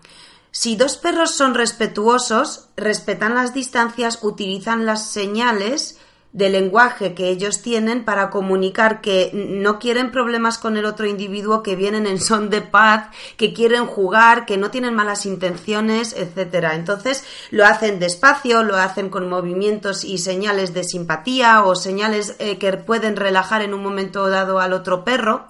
Si 0.56 0.76
dos 0.76 0.96
perros 0.96 1.32
son 1.32 1.52
respetuosos, 1.54 2.68
respetan 2.76 3.34
las 3.34 3.54
distancias, 3.54 4.20
utilizan 4.23 4.87
las 4.87 5.11
señales 5.11 5.99
de 6.32 6.49
lenguaje 6.49 7.12
que 7.12 7.28
ellos 7.28 7.61
tienen 7.61 8.04
para 8.04 8.30
comunicar 8.30 9.00
que 9.00 9.32
no 9.34 9.80
quieren 9.80 10.12
problemas 10.12 10.58
con 10.58 10.76
el 10.76 10.84
otro 10.84 11.06
individuo, 11.06 11.64
que 11.64 11.75
vienen 11.75 12.06
en 12.06 12.20
son 12.20 12.50
de 12.50 12.62
paz, 12.62 13.08
que 13.37 13.52
quieren 13.52 13.87
jugar, 13.87 14.46
que 14.46 14.56
no 14.56 14.70
tienen 14.70 14.94
malas 14.94 15.26
intenciones, 15.26 16.14
etcétera. 16.16 16.76
Entonces 16.76 17.25
lo 17.50 17.66
hacen 17.66 17.99
despacio, 17.99 18.62
lo 18.62 18.76
hacen 18.76 19.11
con 19.11 19.28
movimientos 19.28 20.04
y 20.04 20.18
señales 20.18 20.73
de 20.73 20.84
simpatía 20.84 21.64
o 21.64 21.75
señales 21.75 22.37
eh, 22.38 22.58
que 22.58 22.73
pueden 22.75 23.16
relajar 23.16 23.61
en 23.61 23.75
un 23.75 23.82
momento 23.82 24.28
dado 24.30 24.61
al 24.61 24.73
otro 24.73 25.04
perro. 25.04 25.46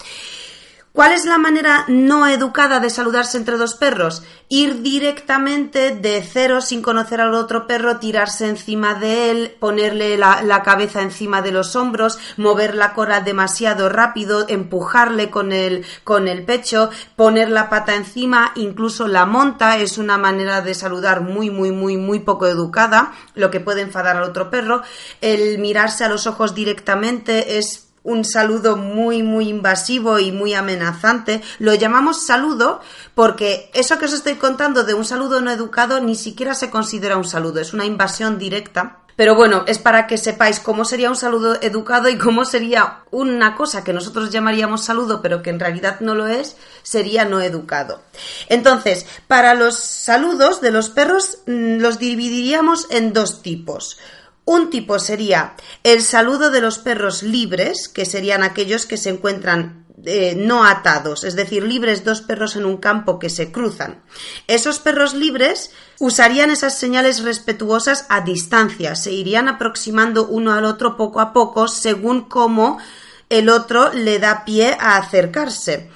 ¿Cuál 0.94 1.10
es 1.10 1.24
la 1.24 1.38
manera 1.38 1.86
no 1.88 2.28
educada 2.28 2.78
de 2.78 2.88
saludarse 2.88 3.36
entre 3.36 3.56
dos 3.56 3.74
perros? 3.74 4.22
Ir 4.48 4.80
directamente 4.82 5.90
de 5.90 6.22
cero 6.22 6.60
sin 6.60 6.82
conocer 6.82 7.20
al 7.20 7.34
otro 7.34 7.66
perro, 7.66 7.98
tirarse 7.98 8.48
encima 8.48 8.94
de 8.94 9.32
él, 9.32 9.56
ponerle 9.58 10.16
la, 10.16 10.62
cabeza 10.64 11.02
encima 11.02 11.42
de 11.42 11.50
los 11.50 11.74
hombros, 11.74 12.20
mover 12.36 12.76
la 12.76 12.94
cola 12.94 13.22
demasiado 13.22 13.88
rápido, 13.88 14.46
empujarle 14.48 15.30
con 15.30 15.50
el, 15.50 15.84
con 16.04 16.28
el 16.28 16.44
pecho, 16.44 16.90
poner 17.16 17.50
la 17.50 17.68
pata 17.68 17.96
encima, 17.96 18.52
incluso 18.54 19.08
la 19.08 19.26
monta 19.26 19.78
es 19.78 19.98
una 19.98 20.16
manera 20.16 20.60
de 20.60 20.76
saludar 20.76 21.22
muy, 21.22 21.50
muy, 21.50 21.72
muy, 21.72 21.96
muy 21.96 22.20
poco 22.20 22.46
educada, 22.46 23.12
lo 23.34 23.50
que 23.50 23.58
puede 23.58 23.80
enfadar 23.80 24.16
al 24.16 24.22
otro 24.22 24.48
perro. 24.48 24.82
El 25.20 25.58
mirarse 25.58 26.04
a 26.04 26.08
los 26.08 26.28
ojos 26.28 26.54
directamente 26.54 27.58
es 27.58 27.84
un 28.04 28.24
saludo 28.24 28.76
muy, 28.76 29.22
muy 29.22 29.48
invasivo 29.48 30.20
y 30.20 30.30
muy 30.30 30.54
amenazante. 30.54 31.42
Lo 31.58 31.74
llamamos 31.74 32.24
saludo 32.24 32.80
porque 33.14 33.70
eso 33.74 33.98
que 33.98 34.04
os 34.04 34.12
estoy 34.12 34.34
contando 34.34 34.84
de 34.84 34.94
un 34.94 35.04
saludo 35.04 35.40
no 35.40 35.50
educado 35.50 36.00
ni 36.00 36.14
siquiera 36.14 36.54
se 36.54 36.70
considera 36.70 37.16
un 37.16 37.24
saludo, 37.24 37.60
es 37.60 37.72
una 37.72 37.86
invasión 37.86 38.38
directa. 38.38 39.00
Pero 39.16 39.36
bueno, 39.36 39.62
es 39.68 39.78
para 39.78 40.08
que 40.08 40.18
sepáis 40.18 40.58
cómo 40.58 40.84
sería 40.84 41.08
un 41.08 41.16
saludo 41.16 41.56
educado 41.62 42.08
y 42.08 42.18
cómo 42.18 42.44
sería 42.44 43.04
una 43.12 43.54
cosa 43.54 43.84
que 43.84 43.92
nosotros 43.92 44.30
llamaríamos 44.30 44.84
saludo, 44.84 45.22
pero 45.22 45.40
que 45.40 45.50
en 45.50 45.60
realidad 45.60 46.00
no 46.00 46.16
lo 46.16 46.26
es, 46.26 46.56
sería 46.82 47.24
no 47.24 47.40
educado. 47.40 48.02
Entonces, 48.48 49.06
para 49.28 49.54
los 49.54 49.78
saludos 49.78 50.60
de 50.60 50.72
los 50.72 50.90
perros 50.90 51.38
mm, 51.46 51.76
los 51.78 52.00
dividiríamos 52.00 52.88
en 52.90 53.12
dos 53.12 53.40
tipos. 53.40 53.98
Un 54.44 54.68
tipo 54.70 54.98
sería 54.98 55.54
el 55.82 56.02
saludo 56.02 56.50
de 56.50 56.60
los 56.60 56.78
perros 56.78 57.22
libres, 57.22 57.88
que 57.88 58.04
serían 58.04 58.42
aquellos 58.42 58.84
que 58.84 58.98
se 58.98 59.10
encuentran 59.10 59.84
eh, 60.06 60.34
no 60.36 60.64
atados, 60.64 61.24
es 61.24 61.34
decir, 61.34 61.62
libres 61.62 62.04
dos 62.04 62.20
perros 62.20 62.56
en 62.56 62.66
un 62.66 62.76
campo 62.76 63.18
que 63.18 63.30
se 63.30 63.50
cruzan. 63.50 64.02
Esos 64.46 64.78
perros 64.80 65.14
libres 65.14 65.70
usarían 65.98 66.50
esas 66.50 66.78
señales 66.78 67.22
respetuosas 67.22 68.04
a 68.10 68.20
distancia, 68.20 68.96
se 68.96 69.12
irían 69.12 69.48
aproximando 69.48 70.26
uno 70.26 70.52
al 70.52 70.66
otro 70.66 70.98
poco 70.98 71.20
a 71.20 71.32
poco 71.32 71.68
según 71.68 72.28
cómo 72.28 72.78
el 73.30 73.48
otro 73.48 73.94
le 73.94 74.18
da 74.18 74.44
pie 74.44 74.76
a 74.78 74.98
acercarse. 74.98 75.90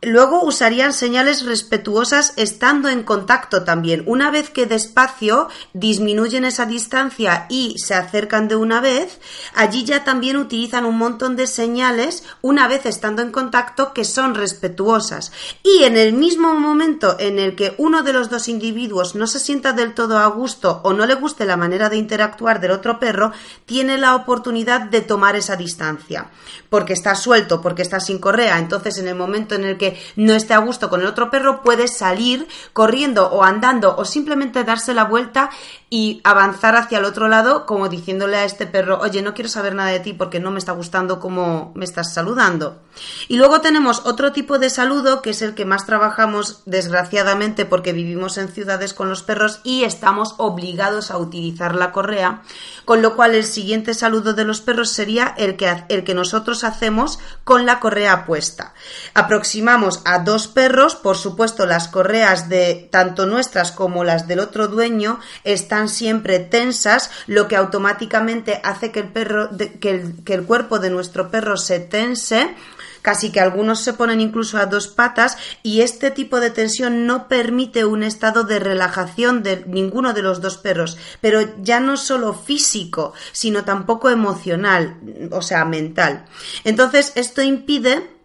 Luego 0.00 0.44
usarían 0.44 0.92
señales 0.92 1.44
respetuosas 1.44 2.32
estando 2.36 2.88
en 2.88 3.02
contacto 3.02 3.64
también. 3.64 4.04
Una 4.06 4.30
vez 4.30 4.48
que 4.48 4.64
despacio 4.64 5.48
disminuyen 5.72 6.44
esa 6.44 6.66
distancia 6.66 7.46
y 7.48 7.74
se 7.78 7.94
acercan 7.94 8.46
de 8.46 8.54
una 8.54 8.80
vez, 8.80 9.18
allí 9.56 9.82
ya 9.82 10.04
también 10.04 10.36
utilizan 10.36 10.84
un 10.84 10.98
montón 10.98 11.34
de 11.34 11.48
señales 11.48 12.22
una 12.42 12.68
vez 12.68 12.86
estando 12.86 13.22
en 13.22 13.32
contacto 13.32 13.92
que 13.92 14.04
son 14.04 14.36
respetuosas. 14.36 15.32
Y 15.64 15.82
en 15.82 15.96
el 15.96 16.12
mismo 16.12 16.54
momento 16.54 17.16
en 17.18 17.40
el 17.40 17.56
que 17.56 17.74
uno 17.76 18.04
de 18.04 18.12
los 18.12 18.30
dos 18.30 18.46
individuos 18.46 19.16
no 19.16 19.26
se 19.26 19.40
sienta 19.40 19.72
del 19.72 19.94
todo 19.94 20.18
a 20.18 20.28
gusto 20.28 20.80
o 20.84 20.92
no 20.92 21.06
le 21.06 21.16
guste 21.16 21.44
la 21.44 21.56
manera 21.56 21.88
de 21.88 21.96
interactuar 21.96 22.60
del 22.60 22.70
otro 22.70 23.00
perro, 23.00 23.32
tiene 23.66 23.98
la 23.98 24.14
oportunidad 24.14 24.82
de 24.82 25.00
tomar 25.00 25.34
esa 25.34 25.56
distancia. 25.56 26.30
Porque 26.70 26.92
está 26.92 27.16
suelto, 27.16 27.60
porque 27.60 27.82
está 27.82 27.98
sin 27.98 28.20
correa. 28.20 28.60
Entonces 28.60 28.96
en 28.98 29.08
el 29.08 29.16
momento 29.16 29.56
en 29.56 29.64
el 29.64 29.76
no 30.16 30.32
esté 30.32 30.54
a 30.54 30.58
gusto 30.58 30.88
con 30.88 31.00
el 31.00 31.06
otro 31.06 31.30
perro, 31.30 31.62
puede 31.62 31.88
salir 31.88 32.48
corriendo 32.72 33.28
o 33.30 33.44
andando 33.44 33.96
o 33.96 34.04
simplemente 34.04 34.64
darse 34.64 34.94
la 34.94 35.04
vuelta 35.04 35.50
y 35.90 36.20
avanzar 36.24 36.76
hacia 36.76 36.98
el 36.98 37.04
otro 37.04 37.28
lado 37.28 37.64
como 37.64 37.88
diciéndole 37.88 38.36
a 38.36 38.44
este 38.44 38.66
perro, 38.66 38.98
oye, 39.00 39.22
no 39.22 39.32
quiero 39.32 39.48
saber 39.48 39.74
nada 39.74 39.90
de 39.90 40.00
ti 40.00 40.12
porque 40.12 40.40
no 40.40 40.50
me 40.50 40.58
está 40.58 40.72
gustando 40.72 41.18
cómo 41.18 41.72
me 41.74 41.84
estás 41.84 42.12
saludando. 42.12 42.82
Y 43.28 43.36
luego 43.36 43.60
tenemos 43.60 44.02
otro 44.04 44.32
tipo 44.32 44.58
de 44.58 44.70
saludo 44.70 45.22
que 45.22 45.30
es 45.30 45.40
el 45.40 45.54
que 45.54 45.64
más 45.64 45.86
trabajamos 45.86 46.62
desgraciadamente 46.66 47.64
porque 47.64 47.92
vivimos 47.92 48.38
en 48.38 48.48
ciudades 48.48 48.92
con 48.92 49.08
los 49.08 49.22
perros 49.22 49.60
y 49.64 49.84
estamos 49.84 50.34
obligados 50.36 51.10
a 51.10 51.18
utilizar 51.18 51.74
la 51.74 51.92
correa, 51.92 52.42
con 52.84 53.00
lo 53.00 53.16
cual 53.16 53.34
el 53.34 53.44
siguiente 53.44 53.94
saludo 53.94 54.34
de 54.34 54.44
los 54.44 54.60
perros 54.60 54.90
sería 54.90 55.34
el 55.38 55.56
que, 55.56 55.84
el 55.88 56.04
que 56.04 56.14
nosotros 56.14 56.64
hacemos 56.64 57.18
con 57.44 57.66
la 57.66 57.80
correa 57.80 58.26
puesta. 58.26 58.74
Aproximamos 59.14 59.77
a 60.04 60.18
dos 60.20 60.48
perros, 60.48 60.96
por 60.96 61.16
supuesto 61.16 61.66
las 61.66 61.88
correas 61.88 62.48
de 62.48 62.88
tanto 62.90 63.26
nuestras 63.26 63.70
como 63.70 64.04
las 64.04 64.26
del 64.26 64.40
otro 64.40 64.68
dueño 64.68 65.20
están 65.44 65.88
siempre 65.88 66.40
tensas, 66.40 67.10
lo 67.26 67.46
que 67.48 67.56
automáticamente 67.56 68.60
hace 68.64 68.90
que 68.90 69.00
el, 69.00 69.08
perro, 69.08 69.50
que 69.80 70.34
el, 70.34 70.44
cuerpo 70.44 70.78
de 70.78 70.90
nuestro 70.90 71.30
perro 71.30 71.56
se 71.56 71.78
tense 71.78 72.54
casi 73.02 73.30
que 73.30 73.40
algunos 73.40 73.80
se 73.80 73.92
ponen 73.92 74.20
incluso 74.20 74.58
a 74.58 74.66
dos 74.66 74.88
patas 74.88 75.38
y 75.62 75.82
este 75.82 76.10
tipo 76.10 76.40
de 76.40 76.50
tensión 76.50 77.06
no 77.06 77.28
permite 77.28 77.84
un 77.84 78.02
estado 78.02 78.42
de 78.42 78.58
relajación 78.58 79.42
de 79.44 79.64
ninguno 79.66 80.12
de 80.12 80.22
los 80.22 80.40
dos 80.40 80.58
perros, 80.58 80.98
pero 81.20 81.40
ya 81.62 81.78
no 81.78 81.96
solo 81.96 82.34
físico, 82.34 83.12
sino 83.32 83.64
tampoco 83.64 84.10
emocional, 84.10 84.96
o 85.30 85.40
sea, 85.40 85.64
mental. 85.64 86.24
Entonces, 86.64 87.12
esto 87.14 87.40
impide 87.40 88.17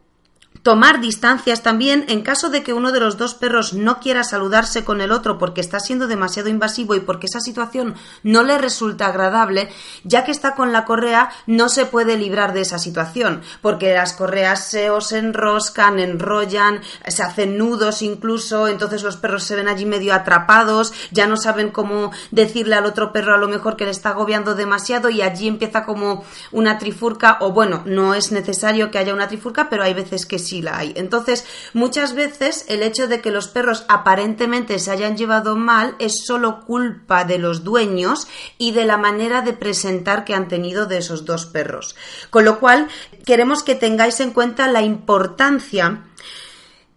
Tomar 0.63 1.01
distancias 1.01 1.61
también 1.61 2.05
en 2.07 2.21
caso 2.21 2.49
de 2.49 2.63
que 2.63 2.71
uno 2.71 2.93
de 2.93 3.01
los 3.01 3.17
dos 3.17 3.33
perros 3.33 3.73
no 3.73 3.99
quiera 3.99 4.23
saludarse 4.23 4.85
con 4.85 5.01
el 5.01 5.11
otro 5.11 5.37
porque 5.37 5.59
está 5.59 5.81
siendo 5.81 6.07
demasiado 6.07 6.47
invasivo 6.47 6.95
y 6.95 7.01
porque 7.01 7.27
esa 7.27 7.41
situación 7.41 7.95
no 8.23 8.43
le 8.43 8.57
resulta 8.57 9.07
agradable, 9.07 9.67
ya 10.05 10.23
que 10.23 10.31
está 10.31 10.55
con 10.55 10.71
la 10.71 10.85
correa 10.85 11.31
no 11.47 11.67
se 11.67 11.85
puede 11.85 12.15
librar 12.15 12.53
de 12.53 12.61
esa 12.61 12.79
situación, 12.79 13.41
porque 13.61 13.93
las 13.93 14.13
correas 14.13 14.69
se 14.69 14.89
os 14.89 15.11
enroscan, 15.11 15.99
enrollan, 15.99 16.79
se 17.09 17.23
hacen 17.23 17.57
nudos 17.57 18.01
incluso, 18.01 18.69
entonces 18.69 19.03
los 19.03 19.17
perros 19.17 19.43
se 19.43 19.57
ven 19.57 19.67
allí 19.67 19.85
medio 19.85 20.13
atrapados, 20.13 20.93
ya 21.11 21.27
no 21.27 21.35
saben 21.35 21.71
cómo 21.71 22.13
decirle 22.31 22.75
al 22.75 22.85
otro 22.85 23.11
perro 23.11 23.35
a 23.35 23.37
lo 23.37 23.49
mejor 23.49 23.75
que 23.75 23.83
le 23.83 23.91
está 23.91 24.11
agobiando 24.11 24.55
demasiado 24.55 25.09
y 25.09 25.23
allí 25.23 25.49
empieza 25.49 25.83
como 25.83 26.23
una 26.53 26.77
trifurca 26.77 27.35
o 27.41 27.51
bueno, 27.51 27.81
no 27.85 28.13
es 28.13 28.31
necesario 28.31 28.91
que 28.91 28.97
haya 28.97 29.13
una 29.13 29.27
trifurca, 29.27 29.67
pero 29.67 29.83
hay 29.83 29.93
veces 29.93 30.25
que 30.25 30.39
sí 30.39 30.52
la 30.61 30.77
hay. 30.77 30.93
Entonces, 30.95 31.45
muchas 31.73 32.13
veces 32.13 32.65
el 32.67 32.83
hecho 32.83 33.07
de 33.07 33.21
que 33.21 33.31
los 33.31 33.47
perros 33.47 33.85
aparentemente 33.87 34.79
se 34.79 34.91
hayan 34.91 35.17
llevado 35.17 35.55
mal 35.55 35.95
es 35.99 36.23
solo 36.25 36.65
culpa 36.65 37.23
de 37.23 37.37
los 37.37 37.63
dueños 37.63 38.27
y 38.57 38.71
de 38.71 38.85
la 38.85 38.97
manera 38.97 39.41
de 39.41 39.53
presentar 39.53 40.25
que 40.25 40.33
han 40.33 40.47
tenido 40.47 40.85
de 40.85 40.97
esos 40.97 41.25
dos 41.25 41.45
perros. 41.45 41.95
Con 42.29 42.45
lo 42.45 42.59
cual, 42.59 42.87
queremos 43.25 43.63
que 43.63 43.75
tengáis 43.75 44.19
en 44.19 44.31
cuenta 44.31 44.67
la 44.67 44.81
importancia 44.81 46.03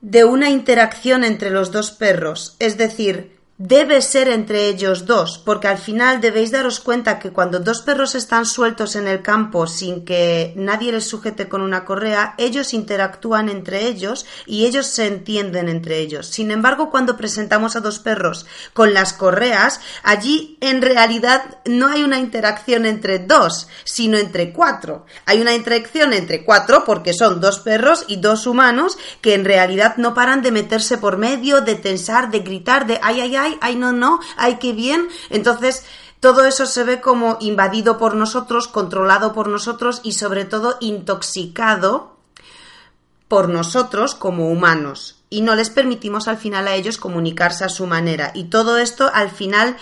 de 0.00 0.24
una 0.24 0.50
interacción 0.50 1.24
entre 1.24 1.50
los 1.50 1.72
dos 1.72 1.90
perros, 1.90 2.56
es 2.58 2.76
decir, 2.76 3.35
debe 3.58 4.02
ser 4.02 4.28
entre 4.28 4.68
ellos 4.68 5.06
dos, 5.06 5.38
porque 5.38 5.68
al 5.68 5.78
final 5.78 6.20
debéis 6.20 6.50
daros 6.50 6.80
cuenta 6.80 7.18
que 7.18 7.30
cuando 7.30 7.58
dos 7.58 7.80
perros 7.80 8.14
están 8.14 8.44
sueltos 8.44 8.96
en 8.96 9.08
el 9.08 9.22
campo 9.22 9.66
sin 9.66 10.04
que 10.04 10.52
nadie 10.56 10.92
les 10.92 11.08
sujete 11.08 11.48
con 11.48 11.62
una 11.62 11.86
correa, 11.86 12.34
ellos 12.36 12.74
interactúan 12.74 13.48
entre 13.48 13.86
ellos 13.86 14.26
y 14.44 14.66
ellos 14.66 14.86
se 14.86 15.06
entienden 15.06 15.70
entre 15.70 16.00
ellos. 16.00 16.26
Sin 16.26 16.50
embargo, 16.50 16.90
cuando 16.90 17.16
presentamos 17.16 17.76
a 17.76 17.80
dos 17.80 17.98
perros 17.98 18.44
con 18.74 18.92
las 18.92 19.14
correas, 19.14 19.80
allí 20.02 20.58
en 20.60 20.82
realidad 20.82 21.58
no 21.64 21.88
hay 21.88 22.02
una 22.02 22.18
interacción 22.18 22.84
entre 22.84 23.20
dos, 23.20 23.68
sino 23.84 24.18
entre 24.18 24.52
cuatro. 24.52 25.06
Hay 25.24 25.40
una 25.40 25.54
interacción 25.54 26.12
entre 26.12 26.44
cuatro 26.44 26.84
porque 26.84 27.14
son 27.14 27.40
dos 27.40 27.60
perros 27.60 28.04
y 28.06 28.16
dos 28.16 28.46
humanos 28.46 28.98
que 29.22 29.32
en 29.32 29.46
realidad 29.46 29.96
no 29.96 30.12
paran 30.12 30.42
de 30.42 30.52
meterse 30.52 30.98
por 30.98 31.16
medio, 31.16 31.62
de 31.62 31.76
tensar, 31.76 32.30
de 32.30 32.40
gritar, 32.40 32.86
de 32.86 33.00
ay, 33.02 33.22
ay, 33.22 33.36
ay, 33.36 33.45
ay, 33.60 33.76
no, 33.76 33.92
no, 33.92 34.20
ay, 34.36 34.56
qué 34.56 34.72
bien. 34.72 35.08
Entonces, 35.30 35.84
todo 36.20 36.44
eso 36.44 36.66
se 36.66 36.84
ve 36.84 37.00
como 37.00 37.36
invadido 37.40 37.98
por 37.98 38.14
nosotros, 38.14 38.68
controlado 38.68 39.32
por 39.32 39.48
nosotros 39.48 40.00
y 40.02 40.12
sobre 40.12 40.44
todo 40.44 40.76
intoxicado 40.80 42.16
por 43.28 43.48
nosotros 43.48 44.14
como 44.14 44.50
humanos. 44.50 45.22
Y 45.30 45.42
no 45.42 45.54
les 45.54 45.70
permitimos 45.70 46.28
al 46.28 46.36
final 46.36 46.68
a 46.68 46.74
ellos 46.74 46.98
comunicarse 46.98 47.64
a 47.64 47.68
su 47.68 47.86
manera. 47.86 48.32
Y 48.34 48.44
todo 48.44 48.78
esto 48.78 49.10
al 49.12 49.30
final 49.30 49.76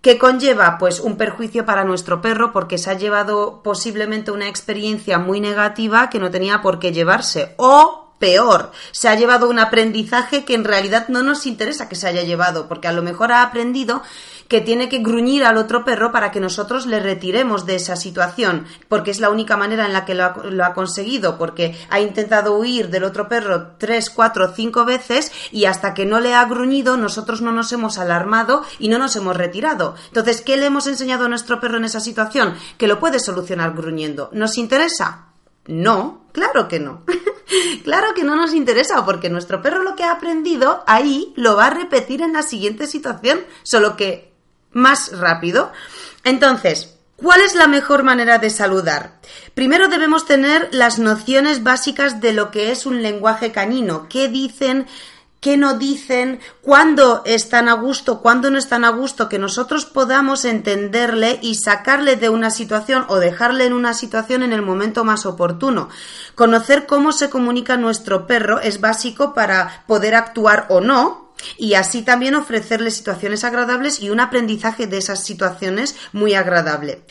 ¿Qué 0.00 0.16
conlleva? 0.16 0.78
Pues 0.78 0.98
un 0.98 1.18
perjuicio 1.18 1.66
para 1.66 1.84
nuestro 1.84 2.22
perro 2.22 2.52
porque 2.52 2.78
se 2.78 2.90
ha 2.90 2.94
llevado 2.94 3.62
posiblemente 3.62 4.30
una 4.30 4.48
experiencia 4.48 5.18
muy 5.18 5.40
negativa 5.40 6.08
que 6.08 6.18
no 6.18 6.30
tenía 6.30 6.62
por 6.62 6.78
qué 6.78 6.90
llevarse. 6.90 7.54
O 7.58 8.09
peor, 8.20 8.70
se 8.92 9.08
ha 9.08 9.16
llevado 9.16 9.48
un 9.48 9.58
aprendizaje 9.58 10.44
que 10.44 10.54
en 10.54 10.64
realidad 10.64 11.08
no 11.08 11.24
nos 11.24 11.46
interesa 11.46 11.88
que 11.88 11.96
se 11.96 12.06
haya 12.06 12.22
llevado, 12.22 12.68
porque 12.68 12.86
a 12.86 12.92
lo 12.92 13.02
mejor 13.02 13.32
ha 13.32 13.42
aprendido 13.42 14.02
que 14.46 14.60
tiene 14.60 14.88
que 14.88 14.98
gruñir 14.98 15.44
al 15.44 15.56
otro 15.56 15.84
perro 15.84 16.10
para 16.10 16.32
que 16.32 16.40
nosotros 16.40 16.84
le 16.84 16.98
retiremos 16.98 17.66
de 17.66 17.76
esa 17.76 17.94
situación, 17.94 18.66
porque 18.88 19.12
es 19.12 19.20
la 19.20 19.30
única 19.30 19.56
manera 19.56 19.86
en 19.86 19.92
la 19.92 20.04
que 20.04 20.16
lo 20.16 20.24
ha, 20.64 20.74
conseguido, 20.74 21.38
porque 21.38 21.78
ha 21.88 22.00
intentado 22.00 22.58
huir 22.58 22.90
del 22.90 23.04
otro 23.04 23.28
perro 23.28 23.68
tres, 23.78 24.10
cuatro, 24.10 24.52
cinco 24.52 24.84
veces 24.84 25.30
y 25.52 25.66
hasta 25.66 25.94
que 25.94 26.04
no 26.04 26.18
le 26.18 26.34
ha 26.34 26.44
gruñido 26.46 26.96
nosotros 26.96 27.40
no 27.42 27.52
nos 27.52 27.72
hemos 27.72 27.96
alarmado 27.98 28.64
y 28.80 28.88
no 28.88 28.98
nos 28.98 29.14
hemos 29.14 29.36
retirado. 29.36 29.94
Entonces, 30.08 30.42
¿qué 30.42 30.56
le 30.56 30.66
hemos 30.66 30.88
enseñado 30.88 31.26
a 31.26 31.28
nuestro 31.28 31.60
perro 31.60 31.78
en 31.78 31.84
esa 31.84 32.00
situación? 32.00 32.54
Que 32.76 32.88
lo 32.88 32.98
puede 32.98 33.20
solucionar 33.20 33.72
gruñendo. 33.72 34.30
¿Nos 34.32 34.58
interesa? 34.58 35.28
No, 35.66 36.24
claro 36.32 36.66
que 36.66 36.80
no. 36.80 37.04
claro 37.84 38.14
que 38.14 38.24
no 38.24 38.36
nos 38.36 38.54
interesa 38.54 39.04
porque 39.04 39.30
nuestro 39.30 39.62
perro 39.62 39.82
lo 39.82 39.96
que 39.96 40.04
ha 40.04 40.12
aprendido 40.12 40.84
ahí 40.86 41.32
lo 41.36 41.56
va 41.56 41.66
a 41.66 41.70
repetir 41.70 42.22
en 42.22 42.32
la 42.32 42.42
siguiente 42.42 42.86
situación, 42.86 43.40
solo 43.62 43.96
que 43.96 44.32
más 44.72 45.18
rápido. 45.18 45.72
Entonces, 46.24 46.96
¿Cuál 47.22 47.42
es 47.42 47.54
la 47.54 47.66
mejor 47.66 48.02
manera 48.02 48.38
de 48.38 48.48
saludar? 48.48 49.20
Primero 49.52 49.88
debemos 49.88 50.24
tener 50.24 50.70
las 50.72 50.98
nociones 50.98 51.62
básicas 51.62 52.22
de 52.22 52.32
lo 52.32 52.50
que 52.50 52.72
es 52.72 52.86
un 52.86 53.02
lenguaje 53.02 53.52
canino. 53.52 54.08
¿Qué 54.08 54.28
dicen 54.28 54.86
qué 55.40 55.56
no 55.56 55.78
dicen, 55.78 56.38
cuándo 56.60 57.22
están 57.24 57.68
a 57.68 57.72
gusto, 57.72 58.20
cuándo 58.20 58.50
no 58.50 58.58
están 58.58 58.84
a 58.84 58.90
gusto, 58.90 59.28
que 59.28 59.38
nosotros 59.38 59.86
podamos 59.86 60.44
entenderle 60.44 61.38
y 61.40 61.54
sacarle 61.54 62.16
de 62.16 62.28
una 62.28 62.50
situación 62.50 63.06
o 63.08 63.18
dejarle 63.18 63.64
en 63.64 63.72
una 63.72 63.94
situación 63.94 64.42
en 64.42 64.52
el 64.52 64.62
momento 64.62 65.02
más 65.02 65.24
oportuno. 65.24 65.88
Conocer 66.34 66.86
cómo 66.86 67.12
se 67.12 67.30
comunica 67.30 67.78
nuestro 67.78 68.26
perro 68.26 68.60
es 68.60 68.80
básico 68.80 69.32
para 69.32 69.84
poder 69.86 70.14
actuar 70.14 70.66
o 70.68 70.80
no 70.80 71.32
y 71.56 71.72
así 71.72 72.02
también 72.02 72.34
ofrecerle 72.34 72.90
situaciones 72.90 73.44
agradables 73.44 74.00
y 74.00 74.10
un 74.10 74.20
aprendizaje 74.20 74.86
de 74.86 74.98
esas 74.98 75.24
situaciones 75.24 75.96
muy 76.12 76.34
agradable. 76.34 77.02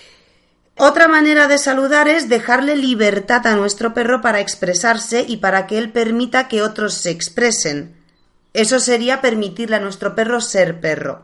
Otra 0.76 1.08
manera 1.10 1.48
de 1.48 1.58
saludar 1.58 2.08
es 2.08 2.30
dejarle 2.30 2.78
libertad 2.78 3.46
a 3.48 3.56
nuestro 3.56 3.94
perro 3.94 4.22
para 4.22 4.40
expresarse 4.40 5.26
y 5.28 5.38
para 5.38 5.68
que 5.68 5.78
él 5.78 5.92
permita 5.92 6.48
que 6.48 6.62
otros 6.62 6.94
se 6.94 7.10
expresen. 7.10 7.99
Eso 8.54 8.80
sería 8.80 9.22
permitirle 9.22 9.76
a 9.76 9.80
nuestro 9.80 10.16
perro 10.16 10.42
ser 10.42 10.80
perro. 10.82 11.24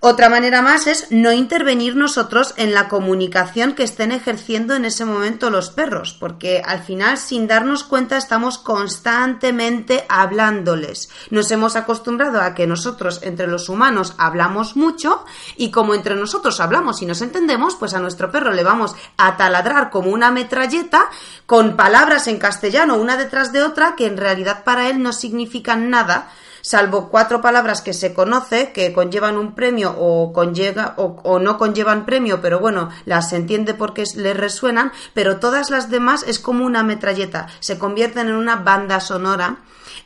Otra 0.00 0.28
manera 0.28 0.60
más 0.60 0.86
es 0.86 1.10
no 1.10 1.32
intervenir 1.32 1.96
nosotros 1.96 2.52
en 2.58 2.74
la 2.74 2.86
comunicación 2.88 3.72
que 3.72 3.82
estén 3.82 4.12
ejerciendo 4.12 4.74
en 4.74 4.84
ese 4.84 5.06
momento 5.06 5.48
los 5.48 5.70
perros, 5.70 6.14
porque 6.20 6.62
al 6.64 6.82
final 6.82 7.16
sin 7.16 7.48
darnos 7.48 7.82
cuenta 7.82 8.18
estamos 8.18 8.58
constantemente 8.58 10.04
hablándoles. 10.08 11.08
Nos 11.30 11.50
hemos 11.50 11.76
acostumbrado 11.76 12.42
a 12.42 12.54
que 12.54 12.66
nosotros 12.66 13.20
entre 13.22 13.46
los 13.46 13.70
humanos 13.70 14.14
hablamos 14.18 14.76
mucho 14.76 15.24
y 15.56 15.70
como 15.70 15.94
entre 15.94 16.14
nosotros 16.14 16.60
hablamos 16.60 17.00
y 17.00 17.06
nos 17.06 17.22
entendemos, 17.22 17.74
pues 17.74 17.94
a 17.94 17.98
nuestro 17.98 18.30
perro 18.30 18.52
le 18.52 18.64
vamos 18.64 18.94
a 19.16 19.38
taladrar 19.38 19.88
como 19.90 20.10
una 20.10 20.30
metralleta 20.30 21.08
con 21.46 21.74
palabras 21.74 22.28
en 22.28 22.38
castellano 22.38 22.96
una 22.96 23.16
detrás 23.16 23.50
de 23.50 23.62
otra 23.62 23.96
que 23.96 24.06
en 24.06 24.18
realidad 24.18 24.62
para 24.62 24.88
él 24.88 25.02
no 25.02 25.14
significan 25.14 25.88
nada 25.88 26.30
salvo 26.66 27.10
cuatro 27.10 27.40
palabras 27.40 27.80
que 27.80 27.92
se 27.92 28.12
conoce, 28.12 28.72
que 28.72 28.92
conllevan 28.92 29.38
un 29.38 29.54
premio 29.54 29.94
o, 29.96 30.32
o, 30.34 31.38
no 31.38 31.58
conllevan 31.58 32.04
premio, 32.04 32.40
pero 32.42 32.58
bueno, 32.58 32.90
las 33.04 33.32
entiende 33.32 33.72
porque 33.72 34.02
les 34.16 34.36
resuenan, 34.36 34.90
pero 35.14 35.38
todas 35.38 35.70
las 35.70 35.90
demás 35.90 36.24
es 36.26 36.40
como 36.40 36.66
una 36.66 36.82
metralleta, 36.82 37.46
se 37.60 37.78
convierten 37.78 38.26
en 38.26 38.34
una 38.34 38.56
banda 38.56 38.98
sonora 38.98 39.58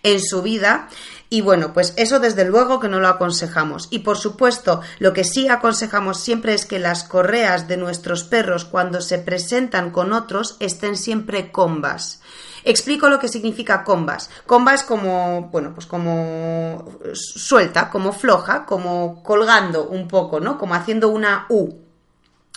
en 0.03 0.21
su 0.23 0.43
vida. 0.43 0.89
Y 1.31 1.41
bueno, 1.41 1.73
pues 1.73 1.95
eso 1.97 2.19
desde 2.19 2.45
luego 2.45 2.79
que 2.79 2.89
no 2.89 3.01
lo 3.01 3.09
aconsejamos. 3.09 3.89
Y 3.91 4.01
por 4.01 4.19
supuesto, 4.19 4.83
lo 4.99 5.13
que 5.15 5.25
sí 5.25 5.49
aconsejamos 5.49 6.21
siempre 6.21 6.53
es 6.55 6.67
que 6.67 6.79
las 6.79 7.05
correas 7.05 7.69
de 7.69 7.77
nuestros 7.79 8.25
perros 8.25 8.67
cuando 8.67 9.01
se 9.01 9.19
presentan 9.19 9.93
con 9.93 10.13
otros 10.13 10.57
estén 10.59 10.97
siempre 10.97 11.53
combas. 11.53 12.21
Explico 12.65 13.09
lo 13.09 13.19
que 13.19 13.29
significa 13.29 13.85
combas. 13.85 14.31
Comba 14.47 14.75
es 14.75 14.83
como, 14.83 15.49
bueno, 15.53 15.73
pues 15.75 15.87
como 15.87 16.85
suelta, 17.15 17.91
como 17.91 18.13
floja, 18.13 18.67
como 18.67 19.23
colgando 19.23 19.89
un 19.89 20.09
poco, 20.09 20.41
¿no? 20.41 20.59
Como 20.59 20.75
haciendo 20.75 21.09
una 21.09 21.47
U. 21.49 21.90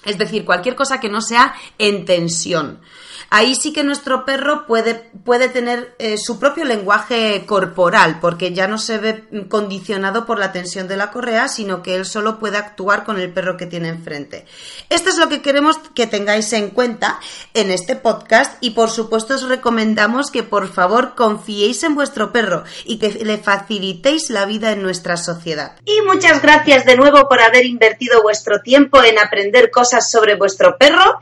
Es 0.05 0.17
decir, 0.17 0.45
cualquier 0.45 0.75
cosa 0.75 0.99
que 0.99 1.09
no 1.09 1.21
sea 1.21 1.53
en 1.77 2.05
tensión 2.05 2.79
ahí 3.33 3.55
sí 3.55 3.73
que 3.73 3.83
nuestro 3.83 4.25
perro 4.25 4.67
puede, 4.67 4.93
puede 5.25 5.49
tener 5.49 5.95
eh, 5.97 6.19
su 6.19 6.39
propio 6.39 6.65
lenguaje 6.65 7.45
corporal, 7.47 8.19
porque 8.21 8.53
ya 8.53 8.67
no 8.67 8.77
se 8.77 8.99
ve 8.99 9.23
condicionado 9.49 10.27
por 10.27 10.37
la 10.37 10.51
tensión 10.51 10.87
de 10.87 10.97
la 10.97 11.09
correa, 11.09 11.47
sino 11.47 11.81
que 11.81 11.95
él 11.95 12.05
solo 12.05 12.37
puede 12.37 12.57
actuar 12.57 13.03
con 13.03 13.19
el 13.19 13.33
perro 13.33 13.57
que 13.57 13.65
tiene 13.65 13.89
enfrente. 13.89 14.45
Esto 14.89 15.09
es 15.09 15.17
lo 15.17 15.29
que 15.29 15.41
queremos 15.41 15.79
que 15.95 16.05
tengáis 16.05 16.53
en 16.53 16.69
cuenta 16.69 17.19
en 17.55 17.71
este 17.71 17.95
podcast 17.95 18.55
y 18.61 18.71
por 18.71 18.91
supuesto 18.91 19.33
os 19.33 19.49
recomendamos 19.49 20.29
que 20.29 20.43
por 20.43 20.71
favor 20.71 21.15
confiéis 21.15 21.81
en 21.81 21.95
vuestro 21.95 22.31
perro 22.31 22.63
y 22.85 22.99
que 22.99 23.09
le 23.09 23.39
facilitéis 23.39 24.29
la 24.29 24.45
vida 24.45 24.71
en 24.73 24.83
nuestra 24.83 25.17
sociedad. 25.17 25.75
Y 25.85 26.01
muchas 26.05 26.39
gracias 26.39 26.85
de 26.85 26.97
nuevo 26.97 27.27
por 27.27 27.41
haber 27.41 27.65
invertido 27.65 28.21
vuestro 28.21 28.61
tiempo 28.61 29.03
en 29.03 29.17
aprender 29.17 29.71
cosas 29.71 29.92
sobre 30.01 30.35
vuestro 30.35 30.77
perro 30.77 31.19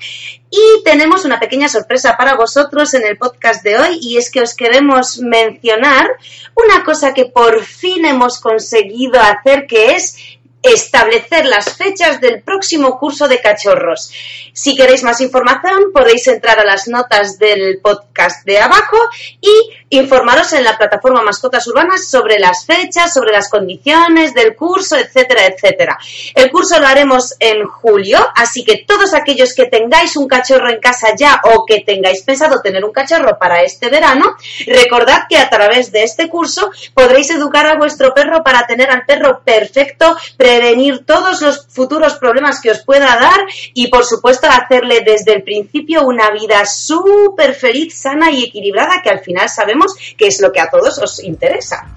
y 0.49 0.83
tenemos 0.83 1.25
una 1.25 1.39
pequeña 1.39 1.69
sorpresa 1.69 2.17
para 2.17 2.35
vosotros 2.35 2.93
en 2.93 3.05
el 3.05 3.17
podcast 3.17 3.63
de 3.63 3.79
hoy 3.79 3.99
y 4.01 4.17
es 4.17 4.31
que 4.31 4.41
os 4.41 4.55
queremos 4.55 5.19
mencionar 5.19 6.09
una 6.55 6.83
cosa 6.83 7.13
que 7.13 7.25
por 7.25 7.63
fin 7.63 8.05
hemos 8.05 8.39
conseguido 8.39 9.19
hacer 9.19 9.65
que 9.67 9.93
es 9.93 10.17
establecer 10.61 11.45
las 11.45 11.75
fechas 11.75 12.21
del 12.21 12.43
próximo 12.43 12.99
curso 12.99 13.27
de 13.27 13.41
cachorros. 13.41 14.11
Si 14.53 14.75
queréis 14.75 15.03
más 15.03 15.21
información, 15.21 15.91
podéis 15.93 16.27
entrar 16.27 16.59
a 16.59 16.65
las 16.65 16.87
notas 16.87 17.39
del 17.39 17.79
podcast 17.81 18.45
de 18.45 18.59
abajo 18.59 18.97
y 19.39 19.49
informaros 19.91 20.53
en 20.53 20.63
la 20.63 20.77
plataforma 20.77 21.21
Mascotas 21.21 21.67
Urbanas 21.67 22.09
sobre 22.09 22.39
las 22.39 22.65
fechas, 22.65 23.13
sobre 23.13 23.33
las 23.33 23.49
condiciones 23.49 24.33
del 24.33 24.55
curso, 24.55 24.95
etcétera, 24.95 25.45
etcétera. 25.45 25.97
El 26.33 26.49
curso 26.49 26.79
lo 26.79 26.87
haremos 26.87 27.35
en 27.39 27.65
julio, 27.65 28.19
así 28.35 28.63
que 28.63 28.85
todos 28.87 29.13
aquellos 29.13 29.53
que 29.53 29.65
tengáis 29.65 30.15
un 30.15 30.27
cachorro 30.27 30.69
en 30.69 30.79
casa 30.79 31.09
ya 31.17 31.41
o 31.43 31.65
que 31.65 31.81
tengáis 31.81 32.23
pensado 32.23 32.61
tener 32.61 32.85
un 32.85 32.93
cachorro 32.93 33.37
para 33.37 33.63
este 33.63 33.89
verano, 33.89 34.37
recordad 34.65 35.23
que 35.29 35.37
a 35.37 35.49
través 35.49 35.91
de 35.91 36.03
este 36.03 36.29
curso 36.29 36.71
podréis 36.93 37.29
educar 37.29 37.65
a 37.65 37.77
vuestro 37.77 38.13
perro 38.13 38.43
para 38.43 38.65
tener 38.65 38.89
al 38.89 39.05
perro 39.05 39.41
perfecto, 39.43 40.15
prevenir 40.37 41.05
todos 41.05 41.41
los 41.41 41.67
futuros 41.67 42.13
problemas 42.15 42.61
que 42.61 42.71
os 42.71 42.83
pueda 42.85 43.17
dar 43.19 43.41
y 43.73 43.87
por 43.87 44.05
supuesto 44.05 44.47
hacerle 44.47 45.01
desde 45.01 45.33
el 45.33 45.43
principio 45.43 46.03
una 46.03 46.31
vida 46.31 46.65
súper 46.65 47.55
feliz, 47.55 47.99
sana 47.99 48.31
y 48.31 48.45
equilibrada 48.45 49.01
que 49.03 49.09
al 49.09 49.19
final 49.19 49.49
sabemos 49.49 49.80
que 50.17 50.27
es 50.27 50.41
lo 50.41 50.51
que 50.51 50.59
a 50.59 50.69
todos 50.69 50.97
os 50.99 51.23
interesa. 51.23 51.87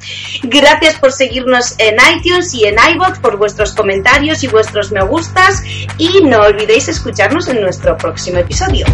Gracias 0.42 0.96
por 0.96 1.12
seguirnos 1.12 1.74
en 1.78 1.96
iTunes 2.16 2.54
y 2.54 2.64
en 2.64 2.76
iBox, 2.94 3.18
por 3.18 3.36
vuestros 3.36 3.72
comentarios 3.72 4.42
y 4.44 4.48
vuestros 4.48 4.92
me 4.92 5.02
gustas 5.04 5.62
y 5.98 6.22
no 6.22 6.40
olvidéis 6.40 6.88
escucharnos 6.88 7.48
en 7.48 7.60
nuestro 7.60 7.96
próximo 7.96 8.38
episodio. 8.38 8.86